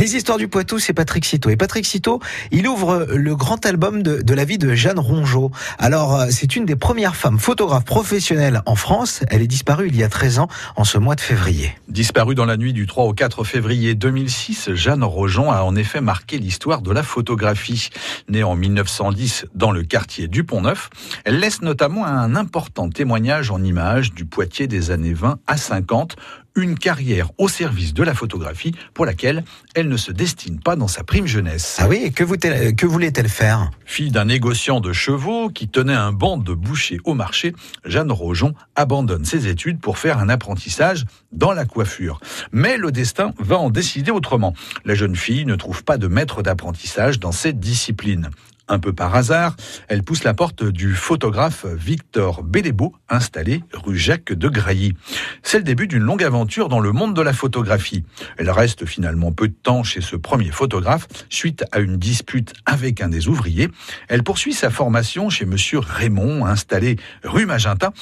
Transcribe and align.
Les 0.00 0.16
histoires 0.16 0.38
du 0.38 0.48
Poitou, 0.48 0.78
c'est 0.78 0.94
Patrick 0.94 1.26
Citeau. 1.26 1.50
Et 1.50 1.58
Patrick 1.58 1.84
Citeau, 1.84 2.20
il 2.52 2.66
ouvre 2.66 3.06
le 3.10 3.36
grand 3.36 3.66
album 3.66 4.02
de, 4.02 4.34
la 4.34 4.46
vie 4.46 4.56
de 4.56 4.72
Jeanne 4.72 4.98
Rongeau. 4.98 5.50
Alors, 5.78 6.18
euh, 6.18 6.26
c'est 6.30 6.56
une 6.56 6.64
des 6.64 6.74
premières 6.74 7.14
femmes 7.14 7.38
photographes 7.38 7.84
professionnelles 7.84 8.62
en 8.64 8.76
France. 8.76 9.22
Elle 9.28 9.42
est 9.42 9.46
disparue 9.46 9.88
il 9.88 9.96
y 9.96 10.02
a 10.02 10.08
13 10.08 10.38
ans, 10.38 10.48
en 10.76 10.84
ce 10.84 10.96
mois 10.96 11.16
de 11.16 11.20
février. 11.20 11.76
Disparue 11.88 12.34
dans 12.34 12.46
la 12.46 12.56
nuit 12.56 12.72
du 12.72 12.86
3 12.86 13.04
au 13.04 13.12
4 13.12 13.44
février 13.44 13.94
2006, 13.94 14.70
Jeanne 14.72 15.04
Rojon 15.04 15.52
a 15.52 15.64
en 15.64 15.76
effet 15.76 16.00
marqué 16.00 16.38
l'histoire 16.38 16.80
de 16.80 16.92
la 16.92 17.02
photographie. 17.02 17.90
Née 18.30 18.42
en 18.42 18.56
1910 18.56 19.48
dans 19.54 19.70
le 19.70 19.82
quartier 19.82 20.28
du 20.28 20.44
Pont-Neuf, 20.44 20.88
elle 21.26 21.40
laisse 21.40 21.60
notamment 21.60 22.06
un 22.06 22.36
important 22.36 22.88
témoignage 22.88 23.50
en 23.50 23.62
images 23.62 24.14
du 24.14 24.24
Poitiers 24.24 24.66
des 24.66 24.92
années 24.92 25.12
20 25.12 25.40
à 25.46 25.58
50, 25.58 26.16
une 26.56 26.78
carrière 26.78 27.30
au 27.38 27.48
service 27.48 27.94
de 27.94 28.02
la 28.02 28.14
photographie 28.14 28.74
pour 28.94 29.06
laquelle 29.06 29.44
elle 29.74 29.88
ne 29.88 29.96
se 29.96 30.12
destine 30.12 30.60
pas 30.60 30.76
dans 30.76 30.88
sa 30.88 31.04
prime 31.04 31.26
jeunesse. 31.26 31.76
Ah 31.78 31.88
oui, 31.88 32.12
que, 32.12 32.24
que 32.72 32.86
voulait-elle 32.86 33.28
faire? 33.28 33.70
Fille 33.84 34.10
d'un 34.10 34.26
négociant 34.26 34.80
de 34.80 34.92
chevaux 34.92 35.48
qui 35.50 35.68
tenait 35.68 35.94
un 35.94 36.12
banc 36.12 36.38
de 36.38 36.54
boucher 36.54 36.98
au 37.04 37.14
marché, 37.14 37.54
Jeanne 37.84 38.12
Rojon 38.12 38.54
abandonne 38.76 39.24
ses 39.24 39.46
études 39.46 39.80
pour 39.80 39.98
faire 39.98 40.18
un 40.18 40.28
apprentissage 40.28 41.04
dans 41.32 41.52
la 41.52 41.64
coiffure. 41.64 42.20
Mais 42.52 42.76
le 42.76 42.92
destin 42.92 43.32
va 43.38 43.58
en 43.58 43.70
décider 43.70 44.10
autrement. 44.10 44.54
La 44.84 44.94
jeune 44.94 45.16
fille 45.16 45.46
ne 45.46 45.56
trouve 45.56 45.84
pas 45.84 45.98
de 45.98 46.08
maître 46.08 46.42
d'apprentissage 46.42 47.20
dans 47.20 47.32
cette 47.32 47.60
discipline. 47.60 48.30
Un 48.72 48.78
peu 48.78 48.92
par 48.92 49.16
hasard, 49.16 49.56
elle 49.88 50.04
pousse 50.04 50.22
la 50.22 50.32
porte 50.32 50.62
du 50.62 50.94
photographe 50.94 51.66
Victor 51.66 52.44
Bélébeau, 52.44 52.94
installé 53.08 53.64
rue 53.74 53.98
Jacques 53.98 54.32
de 54.32 54.48
Grailly. 54.48 54.94
C'est 55.42 55.58
le 55.58 55.64
début 55.64 55.88
d'une 55.88 56.04
longue 56.04 56.22
aventure 56.22 56.68
dans 56.68 56.78
le 56.78 56.92
monde 56.92 57.12
de 57.16 57.20
la 57.20 57.32
photographie. 57.32 58.04
Elle 58.38 58.48
reste 58.48 58.86
finalement 58.86 59.32
peu 59.32 59.48
de 59.48 59.56
temps 59.60 59.82
chez 59.82 60.00
ce 60.00 60.14
premier 60.14 60.52
photographe 60.52 61.08
suite 61.30 61.64
à 61.72 61.80
une 61.80 61.96
dispute 61.96 62.52
avec 62.64 63.00
un 63.00 63.08
des 63.08 63.26
ouvriers. 63.26 63.70
Elle 64.06 64.22
poursuit 64.22 64.54
sa 64.54 64.70
formation 64.70 65.30
chez 65.30 65.46
monsieur 65.46 65.80
Raymond, 65.80 66.46
installé 66.46 66.94
rue 67.24 67.46
Magenta 67.46 67.92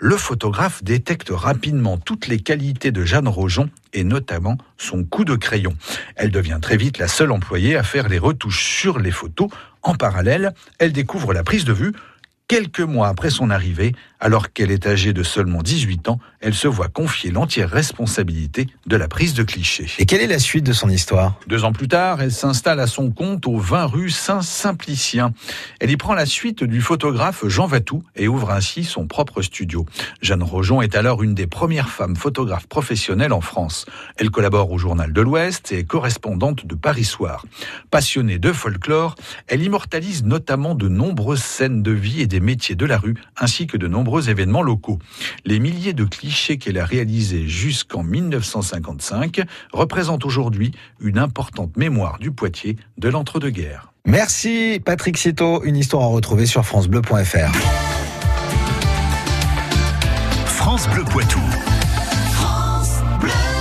le 0.00 0.16
photographe 0.16 0.82
détecte 0.82 1.28
rapidement 1.30 1.98
toutes 1.98 2.26
les 2.26 2.40
qualités 2.40 2.90
de 2.90 3.04
Jeanne 3.04 3.28
Rojon 3.28 3.68
et 3.92 4.02
notamment 4.02 4.56
son 4.78 5.04
coup 5.04 5.24
de 5.24 5.36
crayon. 5.36 5.76
Elle 6.16 6.30
devient 6.30 6.58
très 6.60 6.78
vite 6.78 6.98
la 6.98 7.06
seule 7.06 7.30
employée 7.30 7.76
à 7.76 7.82
faire 7.82 8.08
les 8.08 8.18
retouches 8.18 8.64
sur 8.64 8.98
les 8.98 9.10
photos. 9.10 9.48
En 9.82 9.94
parallèle, 9.94 10.54
elle 10.78 10.92
découvre 10.92 11.34
la 11.34 11.44
prise 11.44 11.64
de 11.64 11.74
vue, 11.74 11.92
Quelques 12.50 12.80
mois 12.80 13.06
après 13.06 13.30
son 13.30 13.48
arrivée, 13.48 13.94
alors 14.20 14.52
qu'elle 14.52 14.70
est 14.70 14.86
âgée 14.86 15.12
de 15.12 15.22
seulement 15.22 15.62
18 15.62 16.08
ans, 16.08 16.18
elle 16.40 16.54
se 16.54 16.68
voit 16.68 16.88
confier 16.88 17.30
l'entière 17.30 17.70
responsabilité 17.70 18.66
de 18.86 18.96
la 18.96 19.08
prise 19.08 19.34
de 19.34 19.42
clichés. 19.42 19.90
Et 19.98 20.06
quelle 20.06 20.20
est 20.20 20.26
la 20.26 20.38
suite 20.38 20.64
de 20.64 20.72
son 20.72 20.88
histoire? 20.88 21.38
Deux 21.46 21.64
ans 21.64 21.72
plus 21.72 21.88
tard, 21.88 22.22
elle 22.22 22.32
s'installe 22.32 22.80
à 22.80 22.86
son 22.86 23.10
compte 23.10 23.46
au 23.46 23.58
20 23.58 23.86
rue 23.86 24.10
Saint-Simplicien. 24.10 25.32
Elle 25.80 25.90
y 25.90 25.96
prend 25.96 26.14
la 26.14 26.26
suite 26.26 26.64
du 26.64 26.80
photographe 26.80 27.46
Jean 27.46 27.66
Vatou 27.66 28.02
et 28.16 28.28
ouvre 28.28 28.50
ainsi 28.50 28.84
son 28.84 29.06
propre 29.06 29.42
studio. 29.42 29.86
Jeanne 30.20 30.42
Rojon 30.42 30.82
est 30.82 30.96
alors 30.96 31.22
une 31.22 31.34
des 31.34 31.46
premières 31.46 31.90
femmes 31.90 32.16
photographes 32.16 32.66
professionnelles 32.66 33.32
en 33.32 33.40
France. 33.40 33.86
Elle 34.16 34.30
collabore 34.30 34.70
au 34.70 34.78
Journal 34.78 35.12
de 35.12 35.20
l'Ouest 35.20 35.72
et 35.72 35.78
est 35.78 35.84
correspondante 35.84 36.66
de 36.66 36.74
Paris 36.74 37.04
Soir. 37.04 37.46
Passionnée 37.90 38.38
de 38.38 38.52
folklore, 38.52 39.14
elle 39.46 39.62
immortalise 39.62 40.24
notamment 40.24 40.74
de 40.74 40.88
nombreuses 40.88 41.42
scènes 41.42 41.82
de 41.82 41.92
vie 41.92 42.20
et 42.20 42.26
des 42.26 42.40
métiers 42.40 42.74
de 42.74 42.86
la 42.86 42.98
rue, 42.98 43.14
ainsi 43.36 43.66
que 43.66 43.76
de 43.76 43.86
nombreux 43.86 44.09
événements 44.18 44.62
locaux. 44.62 44.98
Les 45.44 45.60
milliers 45.60 45.92
de 45.92 46.04
clichés 46.04 46.58
qu'elle 46.58 46.78
a 46.78 46.84
réalisés 46.84 47.46
jusqu'en 47.46 48.02
1955 48.02 49.42
représentent 49.72 50.24
aujourd'hui 50.24 50.72
une 51.00 51.18
importante 51.18 51.76
mémoire 51.76 52.18
du 52.18 52.32
Poitiers 52.32 52.76
de 52.98 53.08
l'entre-deux-guerres. 53.08 53.92
Merci 54.06 54.80
Patrick 54.84 55.18
Cito, 55.18 55.62
une 55.62 55.76
histoire 55.76 56.02
à 56.02 56.06
retrouver 56.06 56.46
sur 56.46 56.64
francebleu.fr. 56.64 57.52
France 60.46 60.88
Bleu 60.88 61.04
Poitou. 61.04 61.40